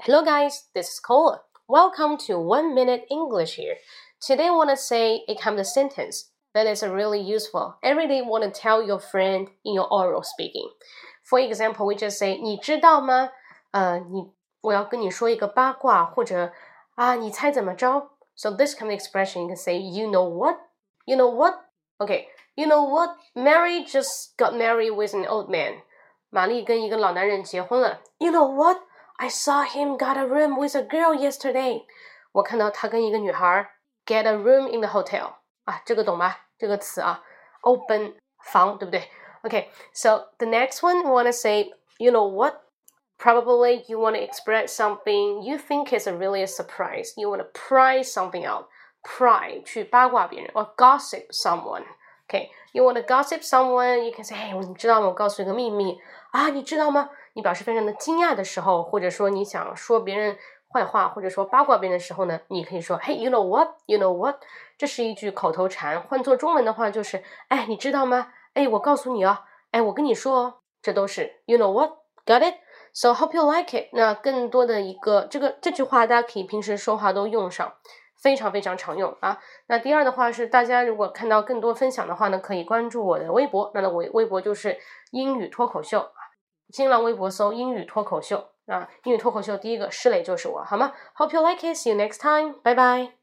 [0.00, 0.64] Hello, guys.
[0.74, 1.42] This is Cola.
[1.68, 3.76] Welcome to One Minute English here.
[4.20, 7.76] Today, I want to say a kind of sentence that is really useful.
[7.82, 10.70] Every day, want to tell your friend in your oral speaking.
[11.24, 13.30] For example, we just say 你知道吗？
[13.72, 14.32] 呃，你
[14.62, 16.52] 我要跟你说一个八卦，或者
[16.94, 18.10] 啊，你猜怎么着？
[18.34, 20.56] So this kind of expression you can say you know what?
[21.04, 21.54] You know what?
[21.98, 23.16] Okay, you know what?
[23.34, 25.82] Mary just got married with an old man.
[26.30, 28.00] 玛丽跟一个老男人结婚了。
[28.18, 28.78] You know what?
[29.22, 31.84] I saw him got a room with a girl yesterday.
[32.32, 33.70] 我看到他跟一个女孩
[34.06, 35.34] get a room in the hotel.
[35.64, 36.46] 啊，这个懂吧？
[36.58, 37.22] 这个词啊，
[37.62, 39.02] open 房，对不对？
[39.42, 42.54] Okay, so the next one we want to say, you know what?
[43.18, 47.12] Probably you want to express something you think is a really a surprise.
[47.16, 48.66] You want to pry something out.
[49.02, 51.84] Pry 去八卦别人，or gossip someone.
[52.28, 54.04] Okay, you want to gossip someone?
[54.04, 55.08] You can say, Hey，你知道吗？
[55.08, 55.98] 我告诉你个秘密
[56.30, 57.10] 啊，你知道吗？
[57.33, 60.37] 你表示非常的惊讶的时候，或者说你想说别人
[60.71, 63.69] 坏话，或者说八卦别人的时候呢，你可以说，Hey, you know what?
[63.85, 64.37] You know what?
[64.77, 68.31] 这是一句口头禅，换做中文的话就是，哎，你知道吗？
[68.53, 69.39] 哎，我告诉你哦，
[69.71, 71.91] 哎，我跟你说哦，这都是 you know what?
[72.25, 72.55] Got it?
[72.93, 73.89] So hope you like it.
[73.93, 77.73] 那更多的一个这个这句话，大家可以平时说话都用上，
[78.21, 79.39] 非常非常常用啊。
[79.67, 84.77] 那第二的话是，大家如果看到更多分享的话呢，可以关注我的微博，那的微微博就是
[85.11, 86.07] 英语脱口秀。
[86.73, 91.77] 新浪微博搜“英语脱口秀”啊，英语脱口秀第一个施磊就是我，好吗？Hope you like it.
[91.77, 92.55] See you next time.
[92.63, 93.11] Bye bye.